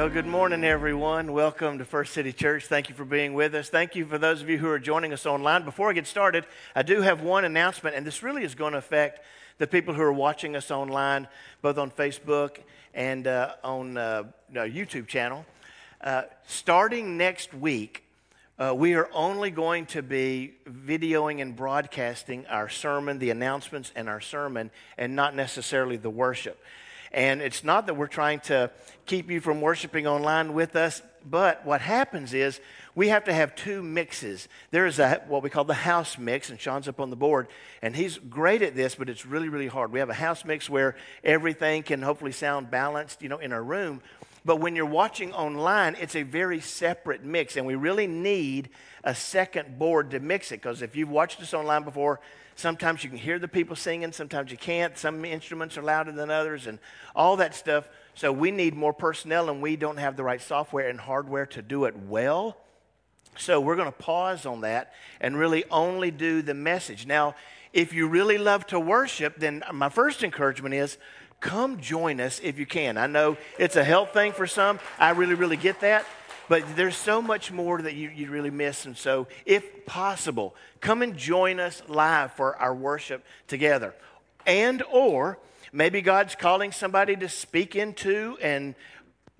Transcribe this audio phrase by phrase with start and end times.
[0.00, 1.30] Well, good morning, everyone.
[1.34, 2.64] Welcome to First City Church.
[2.64, 3.68] Thank you for being with us.
[3.68, 5.62] Thank you for those of you who are joining us online.
[5.62, 8.78] Before I get started, I do have one announcement, and this really is going to
[8.78, 9.22] affect
[9.58, 11.28] the people who are watching us online,
[11.60, 12.60] both on Facebook
[12.94, 14.22] and uh, on uh,
[14.56, 15.44] our YouTube channel.
[16.00, 18.02] Uh, starting next week,
[18.58, 24.08] uh, we are only going to be videoing and broadcasting our sermon, the announcements, and
[24.08, 26.58] our sermon, and not necessarily the worship.
[27.12, 28.70] And it's not that we're trying to
[29.06, 32.60] keep you from worshiping online with us, but what happens is
[32.94, 34.48] we have to have two mixes.
[34.70, 37.48] There is a, what we call the house mix, and Sean's up on the board,
[37.82, 39.92] and he's great at this, but it's really, really hard.
[39.92, 43.62] We have a house mix where everything can hopefully sound balanced, you know, in our
[43.62, 44.00] room.
[44.44, 48.70] But when you're watching online, it's a very separate mix, and we really need
[49.04, 50.62] a second board to mix it.
[50.62, 52.20] Because if you've watched us online before,
[52.60, 54.98] Sometimes you can hear the people singing, sometimes you can't.
[54.98, 56.78] Some instruments are louder than others, and
[57.16, 57.88] all that stuff.
[58.14, 61.62] So we need more personnel, and we don't have the right software and hardware to
[61.62, 62.58] do it well.
[63.38, 67.06] So we're going to pause on that and really only do the message.
[67.06, 67.34] Now,
[67.72, 70.98] if you really love to worship, then my first encouragement is
[71.40, 72.98] come join us if you can.
[72.98, 74.80] I know it's a health thing for some.
[74.98, 76.04] I really, really get that.
[76.50, 78.84] But there's so much more that you, you really miss.
[78.84, 83.94] And so, if possible, come and join us live for our worship together.
[84.44, 85.38] And, or
[85.72, 88.74] maybe God's calling somebody to speak into and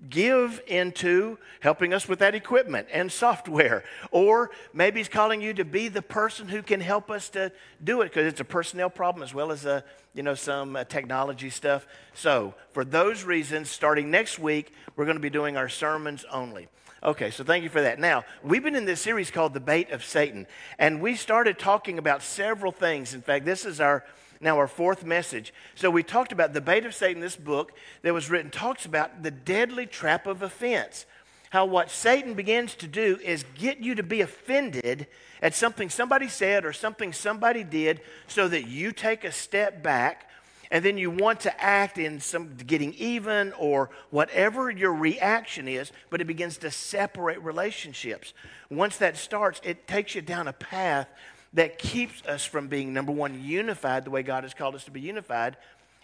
[0.09, 3.83] give into helping us with that equipment and software.
[4.11, 7.51] Or maybe He's calling you to be the person who can help us to
[7.83, 10.85] do it because it's a personnel problem as well as a, you know, some uh,
[10.85, 11.85] technology stuff.
[12.13, 16.69] So, for those reasons, starting next week, we're going to be doing our sermons only.
[17.03, 17.97] Okay, so thank you for that.
[17.97, 20.45] Now, we've been in this series called The Bait of Satan,
[20.77, 23.15] and we started talking about several things.
[23.15, 24.05] In fact, this is our
[24.39, 25.51] now our fourth message.
[25.73, 27.21] So we talked about the bait of Satan.
[27.21, 31.05] This book that was written talks about the deadly trap of offense.
[31.51, 35.05] How what Satan begins to do is get you to be offended
[35.43, 40.27] at something somebody said or something somebody did, so that you take a step back
[40.71, 45.91] and then you want to act in some getting even or whatever your reaction is,
[46.09, 48.33] but it begins to separate relationships.
[48.69, 51.09] Once that starts, it takes you down a path
[51.53, 54.91] that keeps us from being, number one, unified the way God has called us to
[54.91, 55.57] be unified,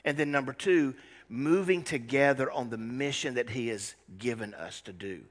[0.03, 0.93] and then number two,
[1.29, 5.21] moving together on the mission that He has given us to do.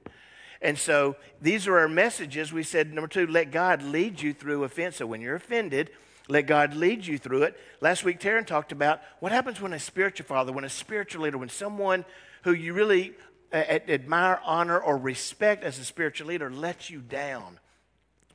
[0.62, 2.54] And so these are our messages.
[2.54, 4.96] We said, number two, let God lead you through offense.
[4.96, 5.90] So when you're offended,
[6.28, 7.56] let God lead you through it.
[7.80, 11.38] Last week, Taryn talked about what happens when a spiritual father, when a spiritual leader,
[11.38, 12.04] when someone
[12.42, 13.14] who you really
[13.52, 17.58] uh, admire, honor, or respect as a spiritual leader lets you down.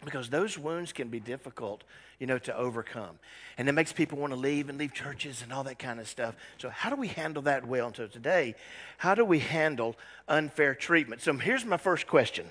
[0.04, 1.84] Because those wounds can be difficult,
[2.18, 3.20] you know, to overcome.
[3.58, 6.08] And it makes people want to leave and leave churches and all that kind of
[6.08, 6.36] stuff.
[6.58, 7.94] So, how do we handle that well?
[7.94, 8.56] So, today,
[8.98, 9.96] how do we handle
[10.28, 11.22] unfair treatment?
[11.22, 12.48] So, here's my first question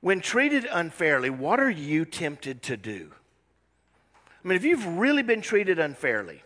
[0.00, 3.10] When treated unfairly, what are you tempted to do?
[4.42, 6.42] I mean, if you've really been treated unfairly,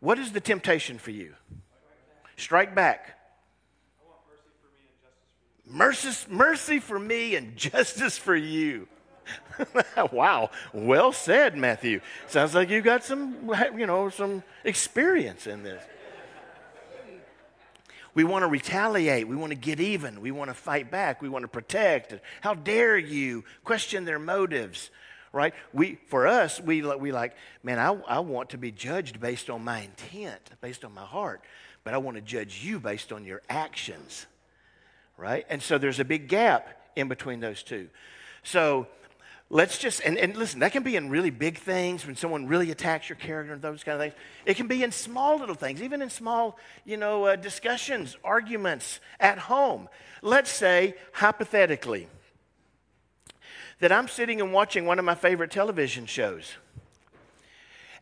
[0.00, 1.34] what is the temptation for you?
[2.36, 3.18] Strike back.
[5.68, 6.36] Mercy, for me and justice for you.
[6.38, 8.88] mercy for me and justice for you.
[10.12, 12.00] wow, well said, Matthew.
[12.28, 15.82] Sounds like you've got some, you know, some experience in this.
[18.14, 19.28] We want to retaliate.
[19.28, 20.22] We want to get even.
[20.22, 21.20] We want to fight back.
[21.20, 22.14] We want to protect.
[22.40, 24.90] How dare you question their motives?
[25.32, 25.54] Right?
[25.72, 29.64] We, for us, we, we like, man, I, I want to be judged based on
[29.64, 31.42] my intent, based on my heart,
[31.84, 34.26] but I want to judge you based on your actions,
[35.16, 35.46] right?
[35.48, 37.88] And so there's a big gap in between those two.
[38.42, 38.86] So
[39.50, 42.70] let's just, and, and listen, that can be in really big things when someone really
[42.70, 44.14] attacks your character and those kind of things.
[44.44, 49.00] It can be in small little things, even in small, you know, uh, discussions, arguments
[49.20, 49.88] at home.
[50.22, 52.08] Let's say, hypothetically,
[53.80, 56.56] that I'm sitting and watching one of my favorite television shows.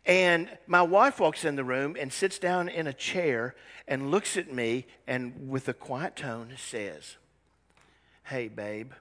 [0.07, 3.55] And my wife walks in the room and sits down in a chair
[3.89, 7.17] and looks at me and with a quiet tone says,
[8.25, 8.93] Hey, babe,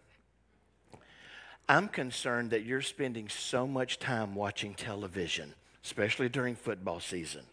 [1.67, 5.53] I'm concerned that you're spending so much time watching television,
[5.83, 7.43] especially during football season.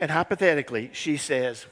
[0.00, 1.66] and hypothetically, she says,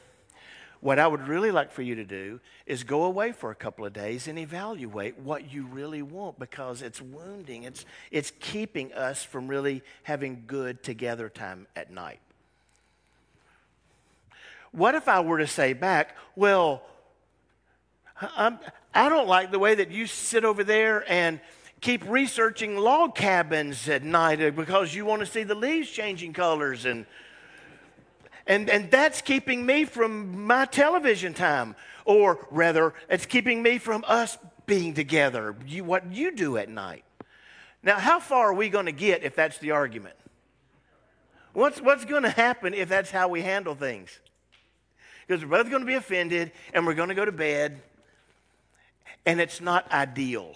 [0.81, 3.85] what I would really like for you to do is go away for a couple
[3.85, 7.65] of days and evaluate what you really want because it's wounding.
[7.65, 12.21] It's, it's keeping us from really having good together time at night.
[14.73, 16.83] What if I were to say back, well,
[18.37, 18.59] I'm,
[18.95, 21.41] I do not like the way that you sit over there and
[21.81, 26.85] keep researching log cabins at night because you want to see the leaves changing colors
[26.85, 27.05] and
[28.47, 31.77] And, and that's keeping me from my television time.
[32.05, 37.05] Or rather, it's keeping me from us being together, you, what you do at night.
[37.83, 40.17] Now, how far are we going to get if that's the argument?
[41.53, 44.19] What's, what's going to happen if that's how we handle things?
[45.27, 47.81] Because we're both going to be offended and we're going to go to bed,
[49.27, 50.55] and it's not ideal.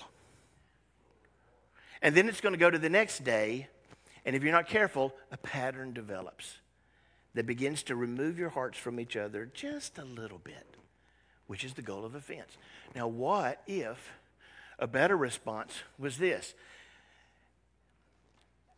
[2.02, 3.68] And then it's going to go to the next day,
[4.24, 6.58] and if you're not careful, a pattern develops
[7.34, 10.66] that begins to remove your hearts from each other just a little bit,
[11.46, 12.56] which is the goal of offense.
[12.94, 14.12] Now, what if
[14.78, 16.54] a better response was this?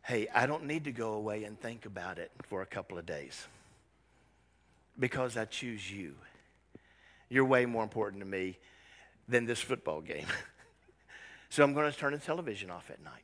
[0.03, 3.05] Hey, I don't need to go away and think about it for a couple of
[3.05, 3.45] days
[4.97, 6.15] because I choose you.
[7.29, 8.57] You're way more important to me
[9.27, 10.25] than this football game.
[11.49, 13.23] so I'm going to turn the television off at night.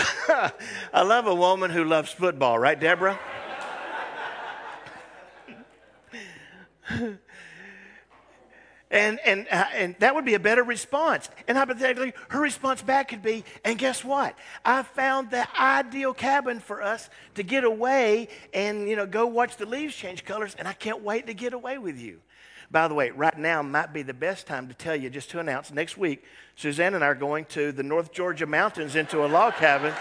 [0.92, 3.18] I love a woman who loves football, right, Deborah?
[8.90, 11.28] And, and, uh, and that would be a better response.
[11.46, 14.36] And hypothetically, her response back could be, and guess what?
[14.64, 19.56] I found the ideal cabin for us to get away and, you know, go watch
[19.56, 22.20] the leaves change colors, and I can't wait to get away with you.
[22.70, 25.40] By the way, right now might be the best time to tell you, just to
[25.40, 26.24] announce, next week,
[26.54, 29.92] Suzanne and I are going to the North Georgia mountains into a log cabin.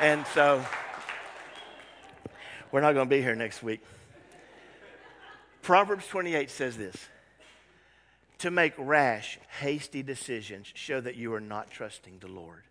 [0.00, 0.64] And so
[2.72, 3.80] we're not going to be here next week.
[5.60, 6.96] Proverbs 28 says this
[8.38, 12.62] To make rash, hasty decisions show that you are not trusting the Lord.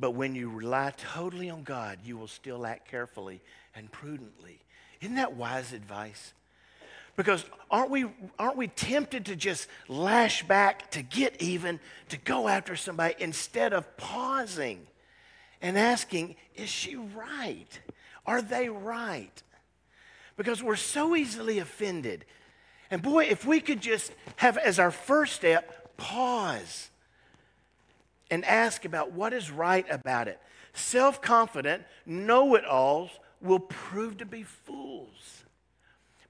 [0.00, 3.42] But when you rely totally on God, you will still act carefully
[3.76, 4.58] and prudently.
[5.00, 6.34] Isn't that wise advice?
[7.16, 8.06] Because aren't we,
[8.38, 11.78] aren't we tempted to just lash back, to get even,
[12.08, 14.86] to go after somebody instead of pausing
[15.60, 17.80] and asking, is she right?
[18.26, 19.42] Are they right?
[20.36, 22.24] Because we're so easily offended.
[22.90, 26.90] And boy, if we could just have as our first step, pause
[28.30, 30.40] and ask about what is right about it.
[30.72, 33.10] Self confident, know it alls
[33.40, 35.41] will prove to be fools.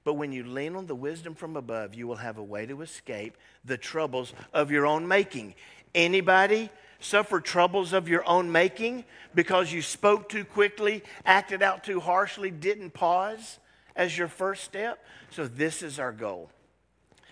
[0.03, 2.81] But when you lean on the wisdom from above, you will have a way to
[2.81, 5.55] escape the troubles of your own making.
[5.95, 6.69] Anybody
[6.99, 9.05] suffer troubles of your own making
[9.35, 13.59] because you spoke too quickly, acted out too harshly, didn't pause
[13.95, 15.03] as your first step?
[15.29, 16.49] So, this is our goal.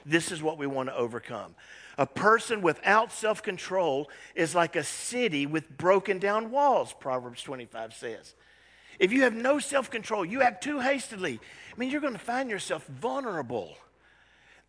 [0.06, 1.56] This is what we want to overcome.
[1.97, 7.94] A person without self control is like a city with broken down walls, Proverbs 25
[7.94, 8.33] says.
[9.01, 11.39] If you have no self control, you act too hastily,
[11.74, 13.75] I mean, you're going to find yourself vulnerable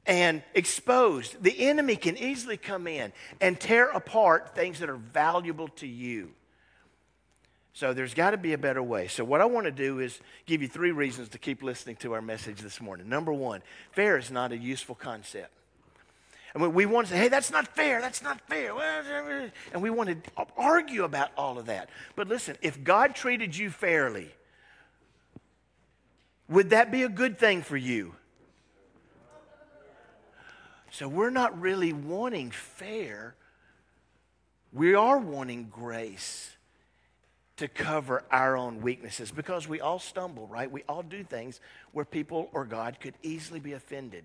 [0.06, 1.42] and exposed.
[1.42, 3.12] The enemy can easily come in
[3.42, 6.30] and tear apart things that are valuable to you.
[7.74, 9.06] So there's got to be a better way.
[9.06, 12.14] So, what I want to do is give you three reasons to keep listening to
[12.14, 13.10] our message this morning.
[13.10, 13.60] Number one,
[13.92, 15.52] fair is not a useful concept.
[16.54, 19.50] Mean, we want to say, hey, that's not fair, that's not fair.
[19.72, 21.88] And we want to argue about all of that.
[22.14, 24.30] But listen, if God treated you fairly,
[26.48, 28.14] would that be a good thing for you?
[30.90, 33.34] So we're not really wanting fair.
[34.74, 36.50] We are wanting grace
[37.56, 40.70] to cover our own weaknesses because we all stumble, right?
[40.70, 41.60] We all do things
[41.92, 44.24] where people or God could easily be offended.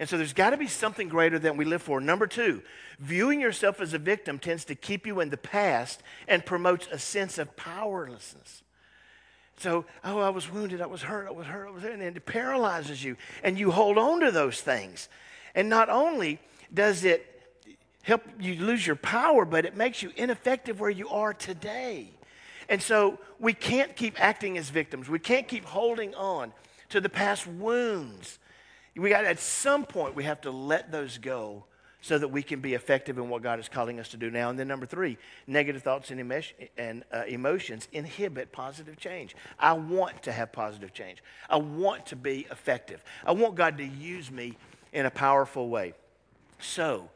[0.00, 2.00] And so there's got to be something greater than we live for.
[2.00, 2.62] Number two,
[2.98, 6.98] viewing yourself as a victim tends to keep you in the past and promotes a
[6.98, 8.62] sense of powerlessness.
[9.56, 12.02] So, oh, I was wounded, I was hurt, I was hurt, I was hurt, and
[12.02, 13.16] it paralyzes you.
[13.44, 15.08] And you hold on to those things.
[15.54, 16.40] And not only
[16.72, 17.30] does it
[18.02, 22.08] help you lose your power, but it makes you ineffective where you are today.
[22.68, 25.08] And so we can't keep acting as victims.
[25.08, 26.52] We can't keep holding on
[26.88, 28.38] to the past wounds.
[28.96, 31.64] We got at some point we have to let those go
[32.04, 34.50] so that we can be effective in what God is calling us to do now.
[34.50, 36.44] And then number three, negative thoughts and,
[36.76, 39.34] and uh, emotions inhibit positive change.
[39.58, 41.22] I want to have positive change.
[41.48, 43.02] I want to be effective.
[43.24, 44.58] I want God to use me
[44.92, 45.94] in a powerful way.
[46.60, 47.08] So,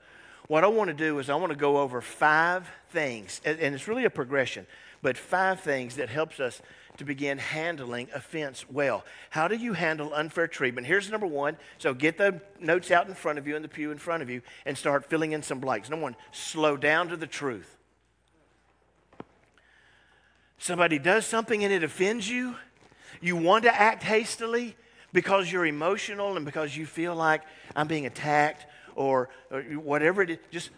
[0.46, 3.86] what I want to do is I want to go over five things, and it's
[3.86, 4.66] really a progression,
[5.02, 6.62] but five things that helps us
[6.98, 9.04] to begin handling offense well.
[9.30, 10.86] How do you handle unfair treatment?
[10.86, 11.56] Here's number one.
[11.78, 14.30] So get the notes out in front of you in the pew in front of
[14.30, 15.88] you and start filling in some blanks.
[15.88, 17.76] Number one, slow down to the truth.
[20.58, 22.56] Somebody does something and it offends you.
[23.20, 24.76] You want to act hastily
[25.12, 27.42] because you're emotional and because you feel like
[27.74, 30.38] I'm being attacked or, or whatever it is.
[30.50, 30.70] Just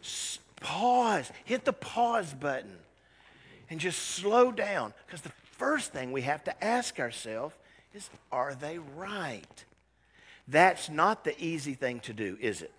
[0.61, 1.33] Pause.
[1.45, 2.77] Hit the pause button
[3.71, 4.93] and just slow down.
[5.07, 7.55] Because the first thing we have to ask ourselves
[7.95, 9.65] is are they right?
[10.49, 12.73] That's not the easy thing to do, is it?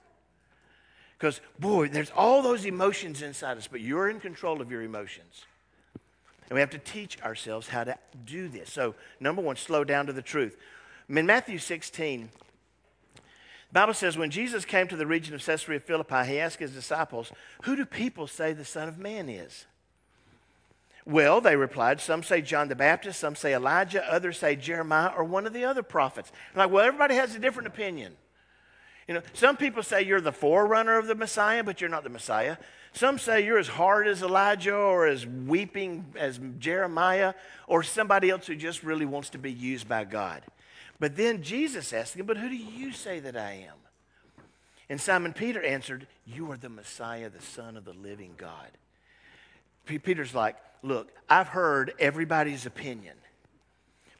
[1.17, 5.45] Because, boy, there's all those emotions inside us, but you're in control of your emotions.
[6.50, 7.95] And we have to teach ourselves how to
[8.25, 8.73] do this.
[8.73, 10.57] So, number one, slow down to the truth.
[11.07, 12.29] In Matthew 16,
[13.15, 13.21] the
[13.71, 17.31] Bible says, when Jesus came to the region of Caesarea Philippi, he asked his disciples,
[17.63, 19.65] Who do people say the Son of Man is?
[21.05, 25.24] Well, they replied, some say John the Baptist, some say Elijah, others say Jeremiah or
[25.24, 26.31] one of the other prophets.
[26.53, 28.15] I'm like, well, everybody has a different opinion.
[29.08, 32.10] You know, some people say you're the forerunner of the Messiah, but you're not the
[32.10, 32.58] Messiah.
[32.93, 37.34] Some say you're as hard as Elijah or as weeping as Jeremiah
[37.67, 40.43] or somebody else who just really wants to be used by God.
[41.00, 43.77] But then Jesus asked him, But who do you say that I am?
[44.88, 48.70] And Simon Peter answered, You are the Messiah, the Son of the living God.
[49.85, 53.15] Peter's like, Look, I've heard everybody's opinion,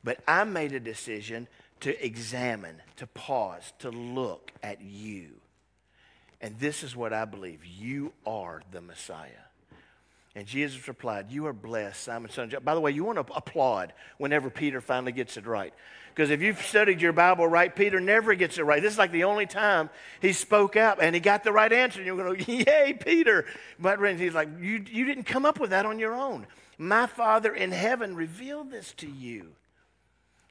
[0.04, 1.48] but I made a decision
[1.80, 5.30] to examine, to pause, to look at you.
[6.40, 9.51] And this is what I believe you are the Messiah.
[10.36, 12.64] And Jesus replied, You are blessed, Simon, son of John.
[12.64, 15.74] By the way, you want to applaud whenever Peter finally gets it right.
[16.10, 18.82] Because if you've studied your Bible right, Peter never gets it right.
[18.82, 19.90] This is like the only time
[20.22, 22.00] he spoke up and he got the right answer.
[22.00, 23.46] And you're going to, Yay, Peter.
[23.80, 26.48] But he's like, you, you didn't come up with that on your own.
[26.78, 29.54] My Father in heaven revealed this to you.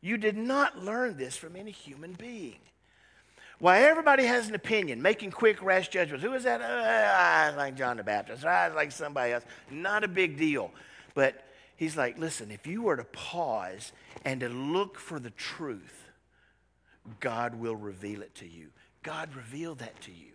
[0.01, 2.59] You did not learn this from any human being.
[3.61, 6.25] Why everybody has an opinion, making quick, rash judgments.
[6.25, 6.62] Who is that?
[6.62, 8.45] Uh, I like John the Baptist.
[8.45, 9.45] I like somebody else.
[9.71, 10.71] Not a big deal.
[11.14, 11.45] But
[11.76, 13.93] he's like, listen, if you were to pause
[14.25, 16.07] and to look for the truth,
[17.21, 18.69] God will reveal it to you.
[19.02, 20.33] God revealed that to you.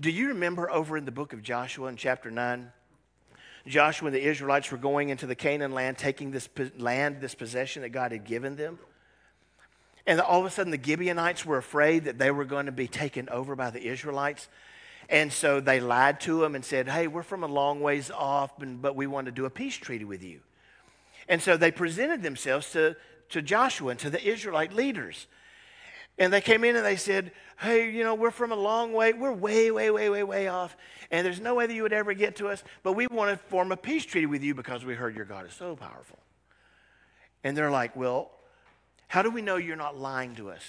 [0.00, 2.72] Do you remember over in the book of Joshua in chapter 9?
[3.68, 6.48] Joshua and the Israelites were going into the Canaan land, taking this
[6.78, 8.80] land, this possession that God had given them.
[10.08, 12.88] And all of a sudden, the Gibeonites were afraid that they were going to be
[12.88, 14.48] taken over by the Israelites.
[15.10, 18.52] And so they lied to them and said, Hey, we're from a long ways off,
[18.58, 20.40] but we want to do a peace treaty with you.
[21.28, 22.96] And so they presented themselves to,
[23.28, 25.26] to Joshua and to the Israelite leaders.
[26.16, 29.12] And they came in and they said, Hey, you know, we're from a long way.
[29.12, 30.74] We're way, way, way, way, way off.
[31.10, 32.64] And there's no way that you would ever get to us.
[32.82, 35.44] But we want to form a peace treaty with you because we heard your God
[35.44, 36.18] is so powerful.
[37.44, 38.30] And they're like, Well,
[39.08, 40.62] how do we know you're not lying to us?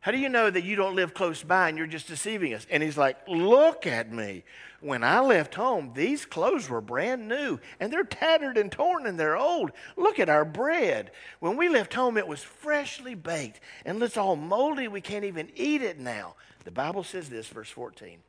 [0.00, 2.66] How do you know that you don't live close by and you're just deceiving us?
[2.70, 4.44] And he's like, Look at me.
[4.80, 9.20] When I left home, these clothes were brand new and they're tattered and torn and
[9.20, 9.72] they're old.
[9.98, 11.10] Look at our bread.
[11.40, 14.88] When we left home, it was freshly baked and it's all moldy.
[14.88, 16.34] We can't even eat it now.
[16.64, 18.20] The Bible says this, verse 14.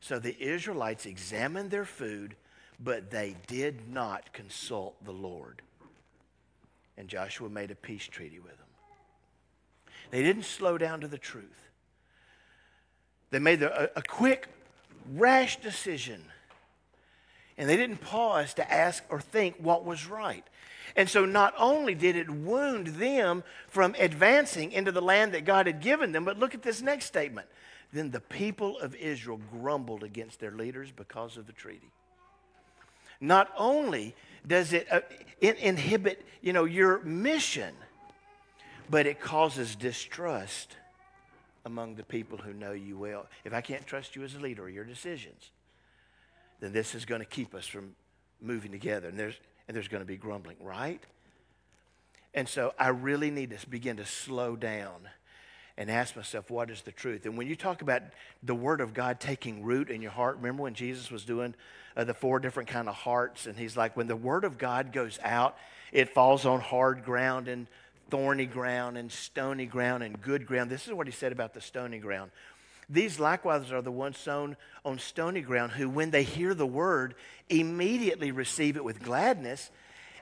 [0.00, 2.36] So the Israelites examined their food,
[2.78, 5.62] but they did not consult the Lord.
[6.96, 8.67] And Joshua made a peace treaty with them.
[10.10, 11.44] They didn't slow down to the truth.
[13.30, 14.48] They made a, a quick,
[15.14, 16.22] rash decision.
[17.56, 20.44] And they didn't pause to ask or think what was right.
[20.96, 25.66] And so not only did it wound them from advancing into the land that God
[25.66, 27.48] had given them, but look at this next statement.
[27.92, 31.90] Then the people of Israel grumbled against their leaders because of the treaty.
[33.20, 34.14] Not only
[34.46, 35.00] does it, uh,
[35.40, 37.74] it inhibit, you know, your mission,
[38.90, 40.76] but it causes distrust
[41.64, 43.26] among the people who know you well.
[43.44, 45.50] If I can't trust you as a leader or your decisions,
[46.60, 47.94] then this is going to keep us from
[48.40, 49.08] moving together.
[49.08, 51.02] And there's, and there's going to be grumbling, right?
[52.34, 55.08] And so I really need to begin to slow down
[55.76, 57.24] and ask myself, what is the truth?
[57.24, 58.02] And when you talk about
[58.42, 61.54] the Word of God taking root in your heart, remember when Jesus was doing
[61.96, 64.92] uh, the four different kind of hearts, and he's like, when the Word of God
[64.92, 65.56] goes out,
[65.92, 67.66] it falls on hard ground and
[68.10, 70.70] thorny ground and stony ground and good ground.
[70.70, 72.30] This is what he said about the stony ground.
[72.90, 77.14] These likewise are the ones sown on stony ground who, when they hear the word,
[77.48, 79.70] immediately receive it with gladness,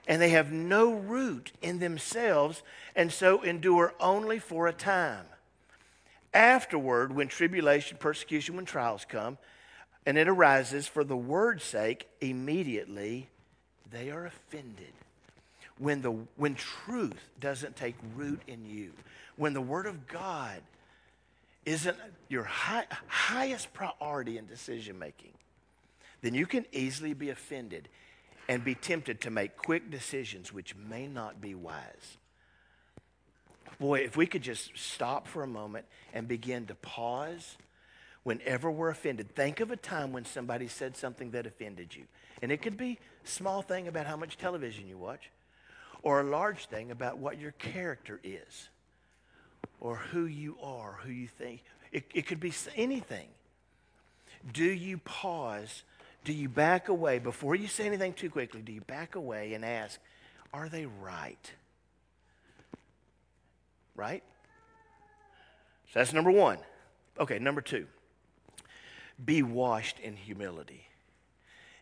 [0.08, 2.62] and they have no root in themselves,
[2.96, 5.26] and so endure only for a time.
[6.34, 9.38] Afterward, when tribulation, persecution, when trials come,
[10.04, 13.28] and it arises for the word's sake, immediately
[13.90, 14.92] they are offended
[15.78, 18.92] when, the, when truth doesn't take root in you,
[19.36, 20.60] when the Word of God
[21.64, 21.96] isn't
[22.28, 25.32] your high, highest priority in decision making,
[26.22, 27.88] then you can easily be offended
[28.48, 32.16] and be tempted to make quick decisions which may not be wise.
[33.78, 37.56] Boy, if we could just stop for a moment and begin to pause
[38.22, 42.04] whenever we're offended, think of a time when somebody said something that offended you.
[42.40, 45.30] And it could be small thing about how much television you watch,
[46.02, 48.68] or a large thing about what your character is,
[49.80, 51.62] or who you are, who you think.
[51.92, 53.28] It, it could be anything.
[54.52, 55.82] Do you pause?
[56.24, 58.62] Do you back away before you say anything too quickly?
[58.62, 60.00] Do you back away and ask,
[60.52, 61.52] are they right?
[63.94, 64.22] Right?
[65.92, 66.58] So that's number one.
[67.18, 67.86] Okay, number two
[69.24, 70.86] be washed in humility.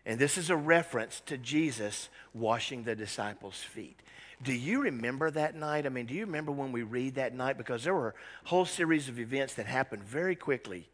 [0.06, 3.98] And this is a reference to Jesus washing the disciples' feet.
[4.42, 5.86] Do you remember that night?
[5.86, 7.56] I mean, do you remember when we read that night?
[7.56, 10.88] Because there were a whole series of events that happened very quickly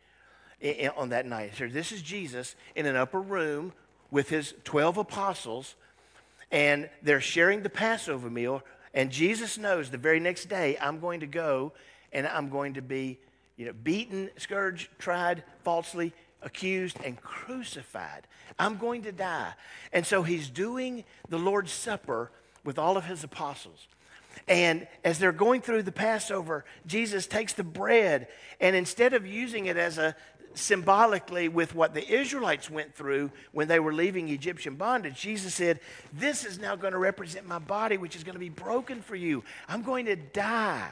[0.97, 1.52] on that night.
[1.59, 3.73] This is Jesus in an upper room
[4.11, 5.75] with his 12 apostles,
[6.52, 8.62] and they're sharing the Passover meal.
[8.95, 11.73] And Jesus knows the very next day, I'm going to go
[12.12, 13.19] and I'm going to be
[13.57, 18.26] you know, beaten, scourged, tried falsely, accused, and crucified.
[18.59, 19.52] I'm going to die.
[19.92, 22.30] And so he's doing the Lord's Supper
[22.64, 23.87] with all of his apostles.
[24.47, 28.28] And as they're going through the Passover, Jesus takes the bread
[28.61, 30.14] and instead of using it as a
[30.54, 35.80] symbolically with what the Israelites went through when they were leaving Egyptian bondage, Jesus said,
[36.12, 39.14] This is now going to represent my body, which is going to be broken for
[39.14, 39.44] you.
[39.68, 40.90] I'm going to die.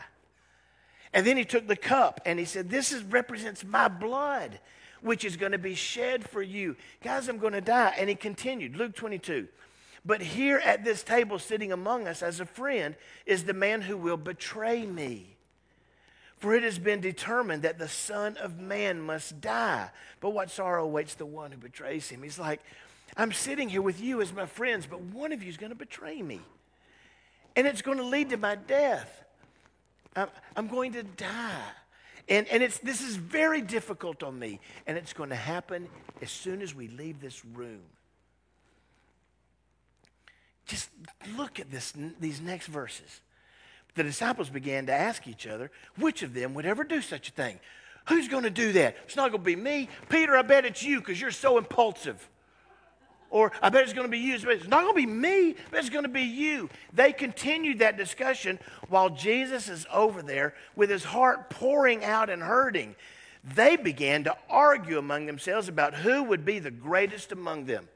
[1.13, 4.59] And then he took the cup and he said, This is, represents my blood,
[5.01, 6.77] which is going to be shed for you.
[7.03, 7.95] Guys, I'm going to die.
[7.99, 9.49] And he continued, Luke 22.
[10.05, 13.97] But here at this table, sitting among us as a friend, is the man who
[13.97, 15.37] will betray me.
[16.39, 19.91] For it has been determined that the Son of Man must die.
[20.21, 22.23] But what sorrow awaits the one who betrays him?
[22.23, 22.61] He's like,
[23.17, 25.77] I'm sitting here with you as my friends, but one of you is going to
[25.77, 26.41] betray me.
[27.57, 29.25] And it's going to lead to my death.
[30.57, 31.63] I'm, going to die.
[32.29, 34.61] And, and it's, this is very difficult on me.
[34.87, 35.89] And it's going to happen
[36.21, 37.81] as soon as we leave this room.
[40.67, 40.91] Just
[41.37, 43.21] look at this, these next verses.
[43.95, 47.33] The disciples began to ask each other, which of them would ever do such a
[47.33, 47.59] thing?
[48.09, 48.97] Who's going to do that?
[49.05, 49.89] It's not going to be me.
[50.09, 52.29] Peter, I bet it's you because you're so impulsive.
[53.31, 54.39] Or I bet it's going to be you.
[54.39, 56.71] But it's not going to be me, but it's going to be you.
[56.93, 62.43] They continued that discussion while Jesus is over there with his heart pouring out and
[62.43, 62.97] hurting.
[63.55, 67.89] They began to argue among themselves about who would be the greatest among them.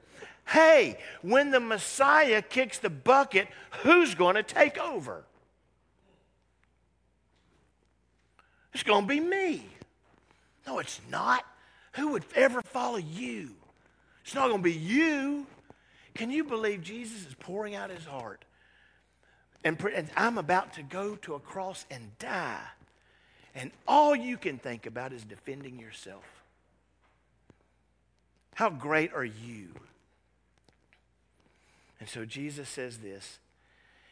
[0.47, 3.49] Hey, when the Messiah kicks the bucket,
[3.83, 5.25] who's going to take over?
[8.75, 9.66] It's going to be me.
[10.66, 11.45] No, it's not.
[11.92, 13.55] Who would ever follow you?
[14.25, 15.47] It's not going to be you.
[16.15, 18.45] Can you believe Jesus is pouring out his heart?
[19.65, 22.61] And, and I'm about to go to a cross and die.
[23.55, 26.25] And all you can think about is defending yourself.
[28.55, 29.69] How great are you?
[32.01, 33.39] And so Jesus says this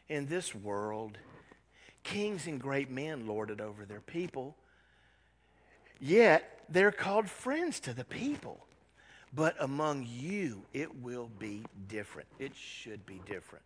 [0.08, 1.18] In this world,
[2.04, 4.56] kings and great men lord it over their people,
[5.98, 8.66] yet they're called friends to the people.
[9.32, 12.28] But among you, it will be different.
[12.38, 13.64] It should be different.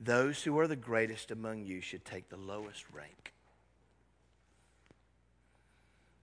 [0.00, 3.32] Those who are the greatest among you should take the lowest rank.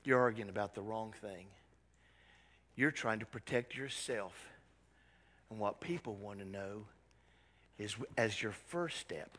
[0.03, 1.45] You're arguing about the wrong thing.
[2.75, 4.33] You're trying to protect yourself.
[5.49, 6.85] And what people want to know
[7.77, 9.37] is as your first step,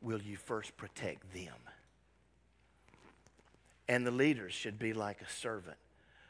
[0.00, 1.54] will you first protect them?
[3.88, 5.76] And the leaders should be like a servant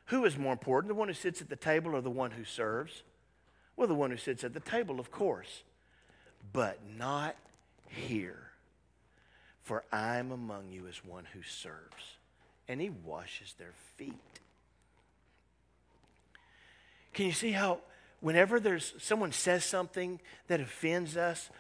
[0.07, 2.45] who is more important, the one who sits at the table or the one who
[2.45, 3.03] serves?
[3.77, 5.63] Well, the one who sits at the table, of course,
[6.53, 7.37] but not
[7.89, 8.51] here.
[9.63, 12.19] For I am among you as one who serves.
[12.69, 14.15] And he washes their feet.
[17.15, 17.81] Can you see how
[18.21, 21.51] whenever there's someone says something that offends us,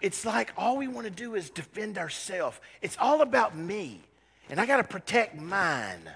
[0.00, 2.60] it's like all we want to do is defend ourselves.
[2.82, 4.00] It's all about me,
[4.48, 6.08] and I got to protect mine.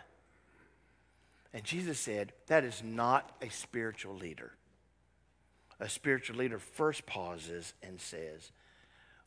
[1.55, 4.51] And Jesus said, that is not a spiritual leader.
[5.79, 8.51] A spiritual leader first pauses and says,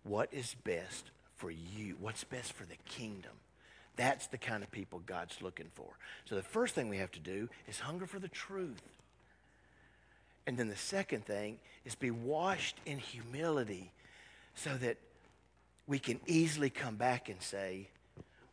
[0.03, 1.95] What is best for you?
[1.99, 3.31] What's best for the kingdom?
[3.95, 5.87] That's the kind of people God's looking for.
[6.25, 8.81] So the first thing we have to do is hunger for the truth.
[10.45, 13.91] And then the second thing is be washed in humility
[14.55, 14.97] so that
[15.87, 17.89] we can easily come back and say,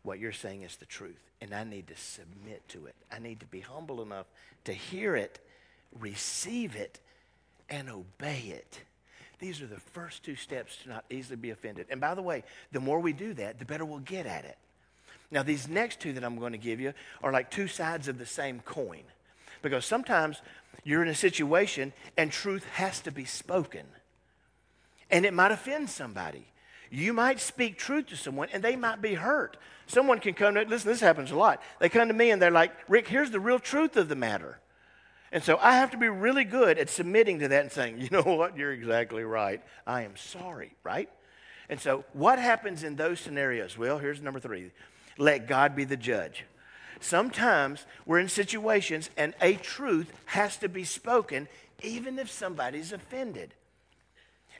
[0.03, 2.95] What you're saying is the truth and I need to submit to it.
[3.13, 4.27] I need to be humble enough
[4.65, 5.39] to hear it,
[6.01, 6.99] receive it,
[7.69, 8.81] and obey it.
[9.39, 11.87] These are the first two steps to not easily be offended.
[11.91, 14.57] And by the way, the more we do that, the better we'll get at it.
[15.31, 18.19] Now, these next two that I'm going to give you are like two sides of
[18.19, 19.03] the same coin.
[19.61, 20.41] Because sometimes
[20.83, 23.85] you're in a situation and truth has to be spoken.
[25.11, 26.47] And it might offend somebody.
[26.95, 29.57] You might speak truth to someone and they might be hurt.
[29.87, 31.61] Someone can come to, listen, this happens a lot.
[31.81, 34.61] They come to me and they're like, Rick, here's the real truth of the matter.
[35.33, 38.09] And so I have to be really good at submitting to that and saying, you
[38.13, 39.61] know what, you're exactly right.
[39.85, 41.11] I am sorry, right?
[41.69, 43.77] And so what happens in those scenarios?
[43.77, 44.71] Well, here's number three
[45.19, 46.45] let God be the judge.
[47.01, 51.49] Sometimes we're in situations and a truth has to be spoken,
[51.83, 53.53] even if somebody's offended.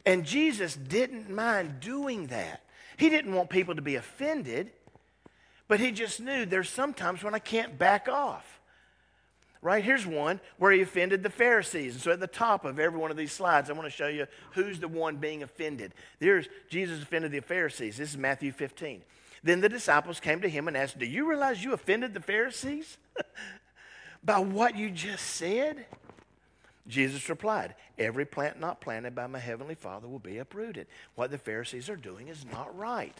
[0.07, 2.63] And Jesus didn't mind doing that.
[2.97, 4.71] He didn't want people to be offended,
[5.67, 8.61] but he just knew there's sometimes when I can't back off.
[9.63, 9.83] Right?
[9.83, 11.95] Here's one where he offended the Pharisees.
[11.95, 14.09] And so at the top of every one of these slides, I want to show
[14.09, 15.95] you who's the one being offended.
[16.19, 17.97] There's Jesus offended the Pharisees.
[17.97, 19.01] This is Matthew 15.
[19.43, 22.99] Then the disciples came to him and asked, Do you realize you offended the Pharisees
[24.25, 25.87] by what you just said?
[26.87, 30.87] Jesus replied, Every plant not planted by my heavenly Father will be uprooted.
[31.15, 33.19] What the Pharisees are doing is not right.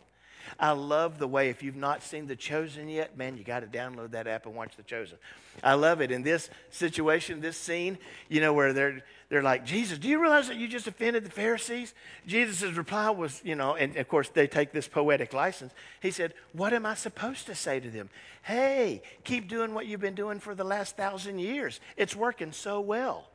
[0.59, 3.67] I love the way, if you've not seen The Chosen yet, man, you got to
[3.67, 5.17] download that app and watch The Chosen.
[5.63, 6.11] I love it.
[6.11, 7.99] In this situation, this scene,
[8.29, 11.31] you know, where they're, they're like, Jesus, do you realize that you just offended the
[11.31, 11.95] Pharisees?
[12.27, 15.73] Jesus' reply was, you know, and of course they take this poetic license.
[16.01, 18.11] He said, What am I supposed to say to them?
[18.43, 21.81] Hey, keep doing what you've been doing for the last thousand years.
[21.97, 23.29] It's working so well.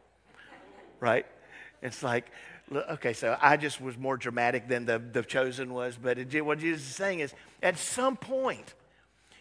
[0.99, 1.25] Right?
[1.81, 2.25] It's like,
[2.71, 6.59] okay, so I just was more dramatic than the, the chosen was, but it, what
[6.59, 7.33] Jesus is saying is
[7.63, 8.73] at some point,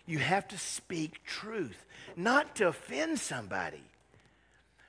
[0.07, 1.85] you have to speak truth,
[2.17, 3.83] not to offend somebody,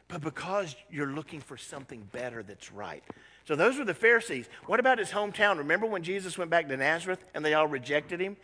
[0.08, 3.04] but because you're looking for something better that's right.
[3.46, 4.48] So those were the Pharisees.
[4.68, 5.58] What about his hometown?
[5.58, 8.38] Remember when Jesus went back to Nazareth and they all rejected him?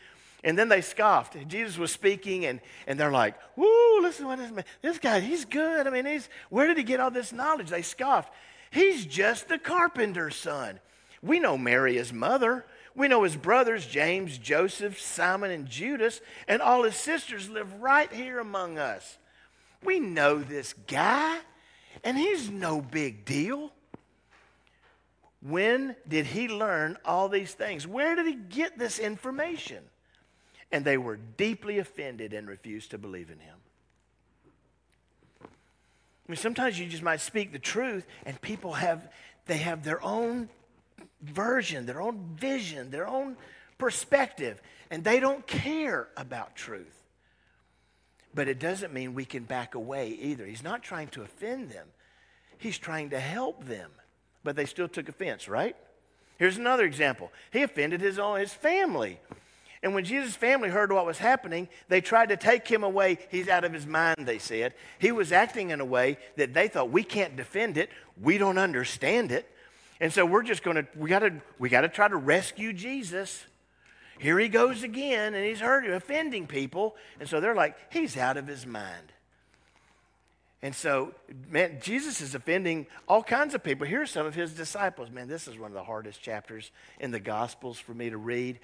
[0.45, 1.35] And then they scoffed.
[1.47, 4.63] Jesus was speaking, and, and they're like, Woo, listen to this man.
[4.83, 5.87] This guy, he's good.
[5.87, 7.71] I mean, he's, where did he get all this knowledge?
[7.71, 8.31] They scoffed.
[8.69, 10.79] He's just the carpenter's son.
[11.23, 12.63] We know Mary, his mother.
[12.93, 18.13] We know his brothers, James, Joseph, Simon, and Judas, and all his sisters live right
[18.13, 19.17] here among us.
[19.83, 21.39] We know this guy,
[22.03, 23.71] and he's no big deal.
[25.41, 27.87] When did he learn all these things?
[27.87, 29.83] Where did he get this information?
[30.75, 33.55] And they were deeply offended and refused to believe in him.
[35.41, 35.47] I
[36.27, 39.07] mean, sometimes you just might speak the truth, and people have
[39.45, 40.49] they have their own
[41.21, 43.37] version, their own vision, their own
[43.77, 44.61] perspective,
[44.91, 47.05] and they don't care about truth.
[48.33, 50.45] But it doesn't mean we can back away either.
[50.45, 51.87] He's not trying to offend them.
[52.57, 53.91] He's trying to help them.
[54.43, 55.77] But they still took offense, right?
[56.37, 57.31] Here's another example.
[57.51, 59.21] He offended his own his family.
[59.85, 63.19] And when Jesus' family heard what was happening, they tried to take him away.
[63.29, 64.73] He's out of his mind, they said.
[64.97, 67.91] He was acting in a way that they thought, we can't defend it.
[68.19, 69.47] We don't understand it.
[70.01, 72.73] And so we're just going to, we got to, we got to try to rescue
[72.73, 73.45] Jesus.
[74.17, 76.95] Here he goes again, and he's hurting, offending people.
[77.19, 79.13] And so they're like, he's out of his mind.
[80.63, 81.13] And so,
[81.47, 83.85] man, Jesus is offending all kinds of people.
[83.85, 85.11] Here's some of his disciples.
[85.11, 88.57] Man, this is one of the hardest chapters in the Gospels for me to read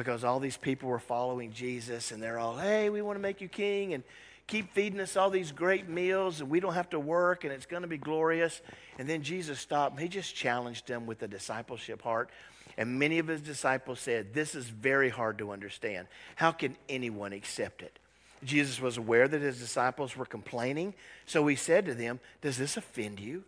[0.00, 3.42] because all these people were following Jesus and they're all, hey, we want to make
[3.42, 4.02] you king and
[4.46, 7.66] keep feeding us all these great meals and we don't have to work and it's
[7.66, 8.62] going to be glorious.
[8.98, 12.30] And then Jesus stopped and he just challenged them with a discipleship heart.
[12.78, 16.08] And many of his disciples said, This is very hard to understand.
[16.34, 17.98] How can anyone accept it?
[18.42, 20.94] Jesus was aware that his disciples were complaining,
[21.26, 23.44] so he said to them, Does this offend you?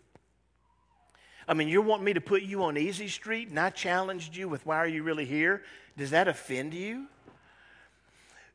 [1.48, 4.48] I mean, you want me to put you on easy street and I challenged you
[4.48, 5.62] with why are you really here?
[5.96, 7.06] Does that offend you?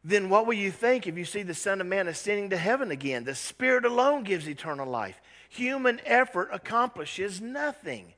[0.03, 2.91] Then what will you think if you see the Son of Man ascending to heaven
[2.91, 3.25] again?
[3.25, 5.19] The Spirit alone gives eternal life.
[5.49, 8.13] Human effort accomplishes nothing.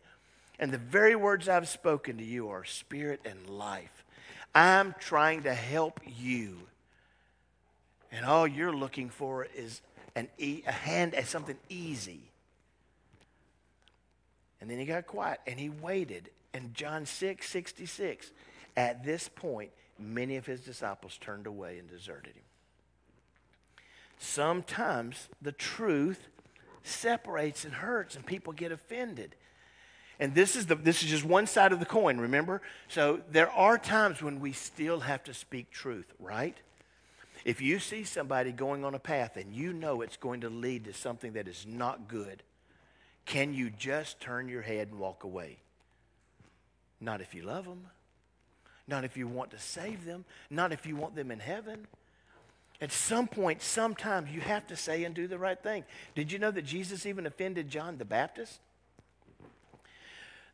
[0.60, 4.04] And the very words I've spoken to you are spirit and life.
[4.54, 6.58] I'm trying to help you.
[8.12, 9.82] And all you're looking for is
[10.16, 12.22] an e- a hand at something easy.
[14.60, 16.30] And then he got quiet and he waited.
[16.54, 18.32] And John 6 66,
[18.80, 22.44] at this point, many of his disciples turned away and deserted him.
[24.18, 26.28] Sometimes the truth
[26.84, 29.36] separates and hurts, and people get offended.
[30.18, 32.62] And this is, the, this is just one side of the coin, remember?
[32.88, 36.56] So there are times when we still have to speak truth, right?
[37.44, 40.86] If you see somebody going on a path and you know it's going to lead
[40.86, 42.44] to something that is not good,
[43.26, 45.58] can you just turn your head and walk away?
[47.02, 47.88] Not if you love them.
[48.90, 51.88] Not if you want to save them, not if you want them in heaven.
[52.82, 55.84] At some point, sometimes you have to say and do the right thing.
[56.16, 58.60] Did you know that Jesus even offended John the Baptist?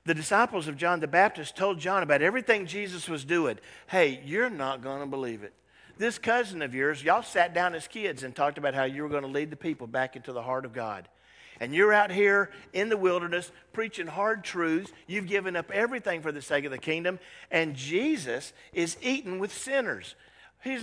[0.06, 3.58] The disciples of John the Baptist told John about everything Jesus was doing.
[3.88, 5.54] Hey, you're not going to believe it.
[5.98, 9.10] This cousin of yours, y'all sat down as kids and talked about how you were
[9.10, 11.08] going to lead the people back into the heart of God.
[11.60, 14.92] And you're out here in the wilderness preaching hard truths.
[15.08, 17.20] You've given up everything for the sake of the kingdom.
[17.50, 20.16] And Jesus is eating with sinners.
[20.64, 20.80] He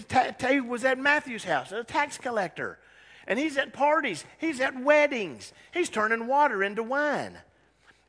[0.61, 2.79] was at Matthew's house, a tax collector.
[3.27, 7.39] And he's at parties, he's at weddings, he's turning water into wine.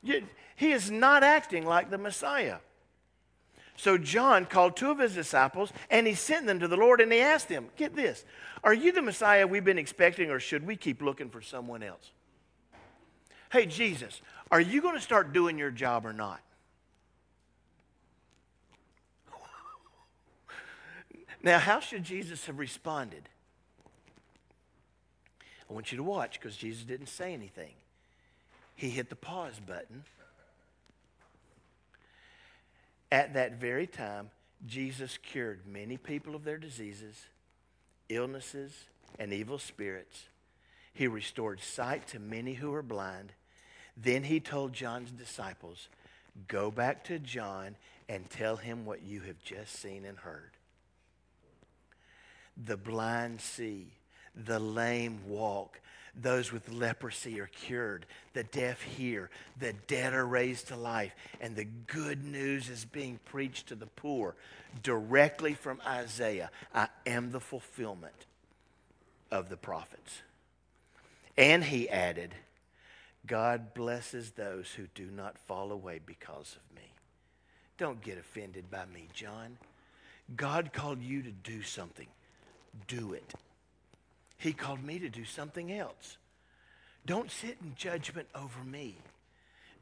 [0.04, 2.58] He is not acting like the Messiah.
[3.76, 7.12] So John called two of his disciples and he sent them to the Lord and
[7.12, 8.24] he asked them, Get this,
[8.64, 12.12] are you the Messiah we've been expecting or should we keep looking for someone else?
[13.54, 16.42] Hey, Jesus, are you going to start doing your job or not?
[21.44, 23.30] Now, how should Jesus have responded?
[25.70, 27.74] I want you to watch because Jesus didn't say anything.
[28.76, 30.04] He hit the pause button.
[33.12, 34.32] At that very time,
[34.66, 37.28] Jesus cured many people of their diseases,
[38.10, 38.86] illnesses,
[39.20, 40.24] and evil spirits.
[40.92, 43.34] He restored sight to many who were blind.
[43.96, 45.88] Then he told John's disciples,
[46.48, 47.76] Go back to John
[48.10, 50.52] and tell him what you have just seen and heard.
[52.66, 53.88] The blind see,
[54.36, 55.80] the lame walk,
[56.16, 59.30] those with leprosy are cured, the deaf hear,
[59.60, 63.88] the dead are raised to life, and the good news is being preached to the
[63.88, 64.36] poor
[64.84, 66.52] directly from Isaiah.
[66.74, 68.26] I am the fulfillment
[69.32, 70.22] of the prophets.
[71.36, 72.36] And he added,
[73.26, 76.92] God blesses those who do not fall away because of me.
[77.78, 79.58] Don't get offended by me, John.
[80.36, 82.08] God called you to do something
[82.88, 83.34] do it.
[84.38, 86.18] He called me to do something else.
[87.06, 88.98] Don't sit in judgment over me.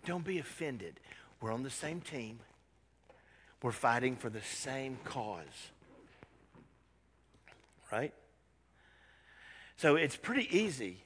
[0.05, 0.99] Don't be offended.
[1.39, 2.39] We're on the same team.
[3.61, 5.71] We're fighting for the same cause.
[7.91, 8.13] Right?
[9.77, 11.03] So it's pretty easy,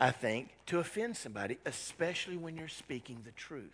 [0.00, 3.70] I think, to offend somebody, especially when you're speaking the truth.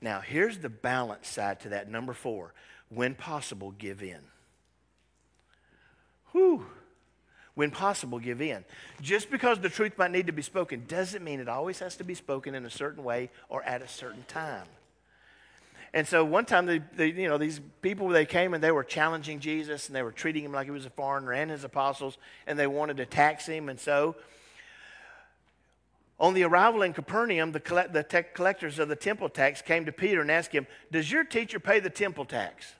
[0.00, 1.88] Now, here's the balance side to that.
[1.88, 2.52] Number four,
[2.88, 4.18] when possible, give in.
[6.32, 6.66] Whew.
[7.54, 8.64] When possible, give in.
[9.00, 12.04] Just because the truth might need to be spoken doesn't mean it always has to
[12.04, 14.66] be spoken in a certain way or at a certain time.
[15.92, 18.82] And so one time, they, they, you know, these people, they came and they were
[18.82, 22.18] challenging Jesus and they were treating him like he was a foreigner and his apostles,
[22.48, 23.68] and they wanted to tax him.
[23.68, 24.16] And so
[26.18, 29.92] on the arrival in Capernaum, the, collect, the collectors of the temple tax came to
[29.92, 32.74] Peter and asked him, Does your teacher pay the temple tax?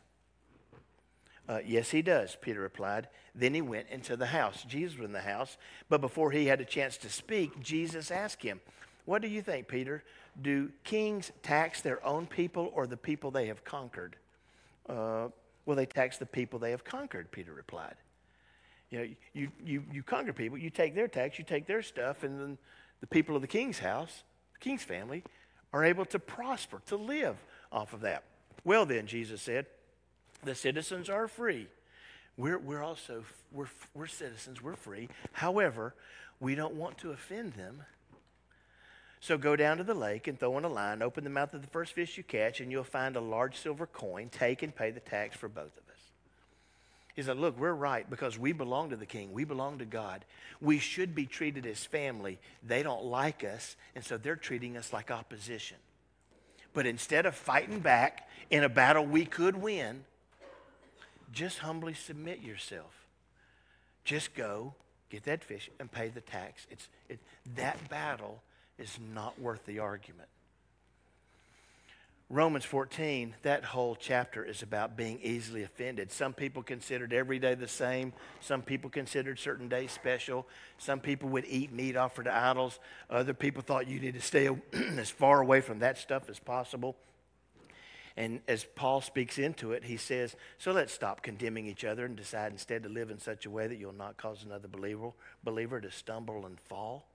[1.48, 3.08] Uh, yes, he does, Peter replied.
[3.34, 4.64] Then he went into the house.
[4.66, 8.42] Jesus was in the house, but before he had a chance to speak, Jesus asked
[8.42, 8.60] him,
[9.04, 10.04] What do you think, Peter?
[10.40, 14.16] Do kings tax their own people or the people they have conquered?
[14.88, 15.28] Uh,
[15.66, 17.96] well, they tax the people they have conquered, Peter replied.
[18.90, 22.22] You know, you, you, you conquer people, you take their tax, you take their stuff,
[22.22, 22.58] and then
[23.04, 24.22] the people of the king's house,
[24.54, 25.22] the king's family,
[25.74, 27.36] are able to prosper, to live
[27.70, 28.24] off of that.
[28.64, 29.66] Well, then, Jesus said,
[30.42, 31.66] the citizens are free.
[32.38, 35.10] We're, we're also, we're, we're citizens, we're free.
[35.32, 35.94] However,
[36.40, 37.82] we don't want to offend them.
[39.20, 41.60] So go down to the lake and throw in a line, open the mouth of
[41.60, 44.30] the first fish you catch, and you'll find a large silver coin.
[44.30, 45.93] Take and pay the tax for both of us.
[47.14, 49.32] He said, Look, we're right because we belong to the king.
[49.32, 50.24] We belong to God.
[50.60, 52.38] We should be treated as family.
[52.66, 55.78] They don't like us, and so they're treating us like opposition.
[56.72, 60.04] But instead of fighting back in a battle we could win,
[61.32, 63.06] just humbly submit yourself.
[64.04, 64.74] Just go,
[65.08, 66.66] get that fish, and pay the tax.
[66.70, 67.20] It's, it,
[67.54, 68.42] that battle
[68.76, 70.28] is not worth the argument.
[72.30, 76.10] Romans 14, that whole chapter is about being easily offended.
[76.10, 78.14] Some people considered every day the same.
[78.40, 80.46] Some people considered certain days special.
[80.78, 82.78] Some people would eat meat offered to idols.
[83.10, 86.96] Other people thought you need to stay as far away from that stuff as possible.
[88.16, 92.16] And as Paul speaks into it, he says, So let's stop condemning each other and
[92.16, 95.10] decide instead to live in such a way that you'll not cause another believer,
[95.42, 97.06] believer to stumble and fall.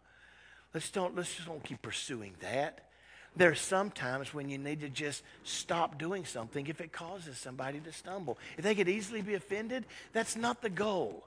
[0.72, 2.89] Let's, don't, let's just don't keep pursuing that.
[3.36, 7.38] There are some times when you need to just stop doing something if it causes
[7.38, 8.38] somebody to stumble.
[8.58, 11.26] If they could easily be offended, that's not the goal.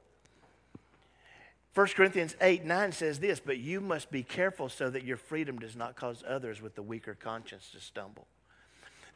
[1.75, 5.59] 1 Corinthians 8 9 says this, but you must be careful so that your freedom
[5.59, 8.27] does not cause others with the weaker conscience to stumble.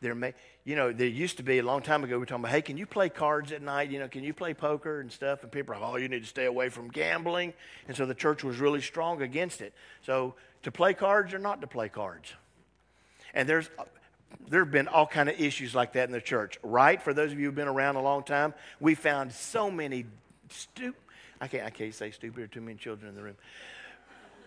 [0.00, 2.14] There may, you know, there used to be a long time ago.
[2.16, 3.90] We were talking about, hey, can you play cards at night?
[3.90, 5.42] You know, can you play poker and stuff?
[5.42, 7.54] And people are, like, oh, you need to stay away from gambling.
[7.88, 9.74] And so the church was really strong against it.
[10.02, 12.34] So to play cards or not to play cards,
[13.36, 13.70] and there's
[14.48, 17.00] there have been all kind of issues like that in the church, right?
[17.00, 20.06] For those of you who've been around a long time, we found so many
[20.50, 21.00] stupid.
[21.40, 23.36] I can't, I can't say stupid or too many children in the room.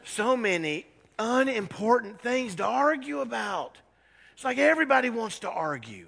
[0.06, 0.86] So many
[1.18, 3.78] unimportant things to argue about.
[4.34, 6.08] It's like everybody wants to argue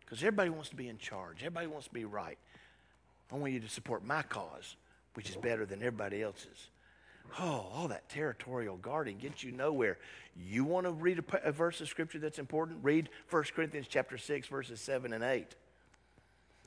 [0.00, 1.38] because everybody wants to be in charge.
[1.38, 2.38] Everybody wants to be right.
[3.32, 4.76] I want you to support my cause,
[5.14, 6.68] which is better than everybody else's.
[7.38, 9.98] Oh, all that territorial guarding gets you nowhere.
[10.36, 12.80] You want to read a, a verse of scripture that's important?
[12.82, 15.46] Read 1 Corinthians chapter 6, verses 7 and 8.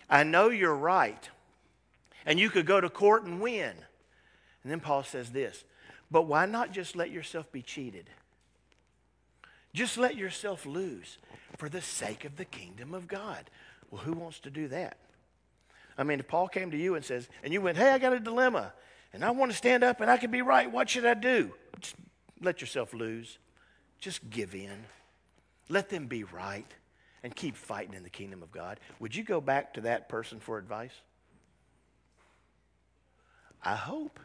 [0.10, 1.30] I know you're right,
[2.26, 3.74] and you could go to court and win.
[4.64, 5.64] And then Paul says this,
[6.10, 8.10] but why not just let yourself be cheated?
[9.74, 11.18] Just let yourself lose
[11.58, 13.50] for the sake of the kingdom of God.
[13.92, 14.98] Well, who wants to do that?
[15.98, 18.14] I mean, if Paul came to you and says, and you went, hey, I got
[18.14, 18.74] a dilemma,
[19.16, 21.54] and I want to stand up and I can be right, what should I do?
[21.80, 21.96] Just
[22.42, 23.40] let yourself lose.
[23.98, 24.84] Just give in.
[25.70, 26.70] Let them be right
[27.24, 28.78] and keep fighting in the kingdom of God.
[29.00, 30.92] Would you go back to that person for advice?
[33.64, 34.20] I hope.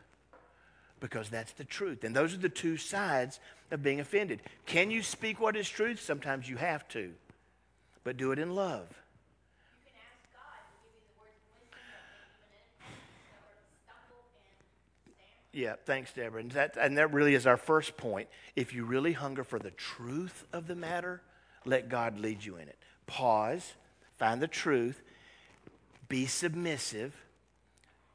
[0.98, 2.02] Because that's the truth.
[2.02, 3.38] And those are the two sides
[3.70, 4.40] of being offended.
[4.66, 6.02] Can you speak what is truth?
[6.02, 7.12] Sometimes you have to.
[8.02, 8.88] But do it in love.
[15.52, 16.40] Yeah, thanks, Deborah.
[16.40, 18.28] And that, and that really is our first point.
[18.54, 21.22] If you really hunger for the truth of the matter,
[21.64, 22.78] let God lead you in it.
[23.06, 23.74] Pause,
[24.18, 25.02] find the truth,
[26.08, 27.14] be submissive,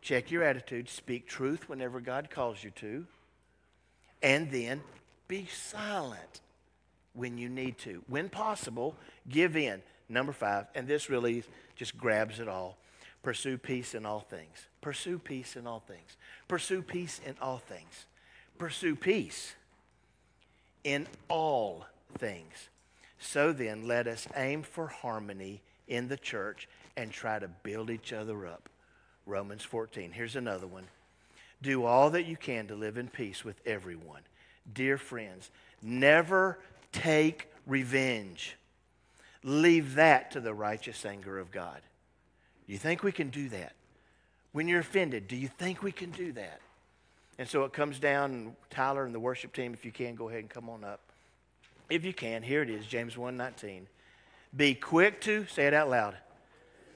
[0.02, 3.06] check your attitude, speak truth whenever God calls you to,
[4.24, 4.82] and then
[5.28, 6.42] be silent
[7.14, 8.02] when you need to.
[8.08, 8.96] When possible,
[9.28, 9.82] give in.
[10.08, 11.44] Number five, and this really
[11.76, 12.78] just grabs it all
[13.26, 14.68] pursue peace in all things.
[14.86, 16.16] Pursue peace in all things.
[16.48, 18.06] Pursue peace in all things.
[18.60, 19.56] Pursue peace
[20.84, 21.88] in all
[22.20, 22.70] things.
[23.18, 28.14] So then, let us aim for harmony in the church and try to build each
[28.14, 28.70] other up.
[29.26, 30.12] Romans 14.
[30.12, 30.86] Here's another one.
[31.64, 34.22] Do all that you can to live in peace with everyone.
[34.72, 35.50] Dear friends,
[35.82, 36.60] never
[36.92, 38.56] take revenge.
[39.42, 41.82] Leave that to the righteous anger of God.
[42.68, 43.74] You think we can do that?
[44.56, 46.62] When you're offended, do you think we can do that?
[47.38, 50.30] And so it comes down, and Tyler and the worship team, if you can, go
[50.30, 51.02] ahead and come on up.
[51.90, 53.82] If you can, here it is, James 1:19.
[54.56, 56.16] Be quick to, say it out loud.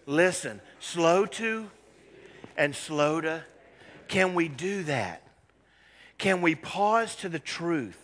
[0.05, 1.69] Listen, slow to
[2.55, 3.43] and slow to.
[4.07, 5.27] Can we do that?
[6.17, 7.99] Can we pause to the truth?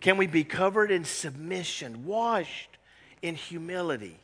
[0.00, 2.78] Can we be covered in submission, washed
[3.20, 4.18] in humility?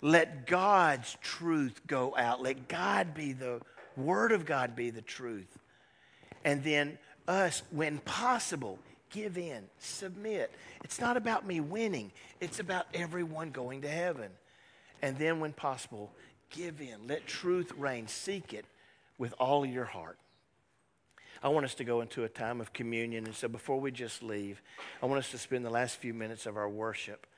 [0.00, 2.40] Let God's truth go out.
[2.40, 3.60] Let God be the
[3.96, 5.58] Word of God be the truth.
[6.44, 8.78] And then us, when possible,
[9.10, 10.52] give in, submit.
[10.84, 14.30] It's not about me winning, it's about everyone going to heaven.
[15.02, 16.10] And then, when possible,
[16.50, 17.06] give in.
[17.06, 18.08] Let truth reign.
[18.08, 18.64] Seek it
[19.16, 20.18] with all your heart.
[21.40, 23.24] I want us to go into a time of communion.
[23.26, 24.60] And so, before we just leave,
[25.00, 27.28] I want us to spend the last few minutes of our worship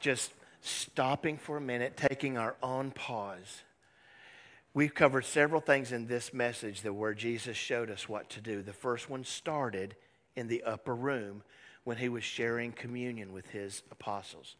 [0.00, 3.62] just stopping for a minute, taking our own pause.
[4.72, 8.62] We've covered several things in this message that where Jesus showed us what to do.
[8.62, 9.96] The first one started
[10.36, 11.42] in the upper room
[11.84, 14.56] when he was sharing communion with his apostles.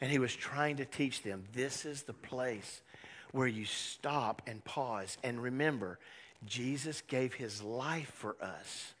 [0.00, 2.80] And he was trying to teach them this is the place
[3.32, 5.98] where you stop and pause and remember
[6.44, 8.94] Jesus gave his life for us.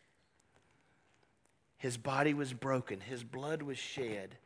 [1.78, 4.36] His body was broken, his blood was shed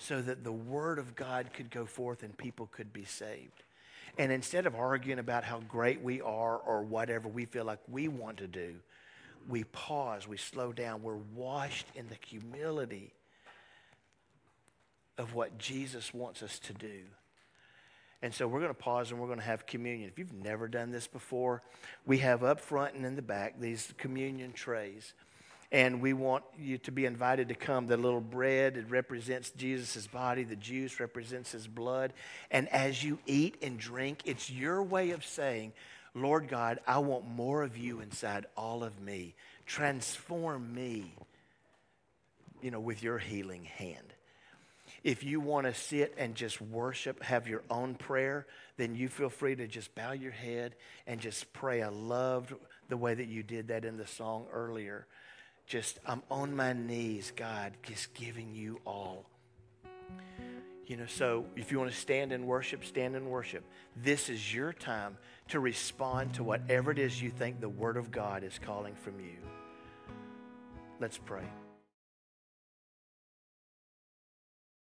[0.00, 3.62] so that the word of God could go forth and people could be saved.
[4.16, 8.08] And instead of arguing about how great we are or whatever we feel like we
[8.08, 8.76] want to do,
[9.46, 13.12] we pause, we slow down, we're washed in the humility
[15.18, 17.02] of what Jesus wants us to do.
[18.22, 20.08] And so we're going to pause and we're going to have communion.
[20.08, 21.62] If you've never done this before,
[22.06, 25.12] we have up front and in the back these communion trays
[25.72, 27.86] and we want you to be invited to come.
[27.86, 32.12] The little bread, it represents Jesus' body, the juice represents his blood.
[32.50, 35.72] And as you eat and drink, it's your way of saying,
[36.14, 39.34] Lord God, I want more of you inside all of me.
[39.64, 41.14] Transform me,
[42.60, 44.14] you know, with your healing hand.
[45.04, 48.46] If you want to sit and just worship, have your own prayer,
[48.76, 50.74] then you feel free to just bow your head
[51.06, 51.80] and just pray.
[51.80, 52.52] I loved
[52.88, 55.06] the way that you did that in the song earlier
[55.70, 59.24] just, I'm on my knees, God, just giving you all.
[60.88, 63.62] You know, so if you want to stand in worship, stand in worship.
[63.96, 65.16] This is your time
[65.50, 69.20] to respond to whatever it is you think the Word of God is calling from
[69.20, 69.36] you.
[70.98, 71.44] Let's pray.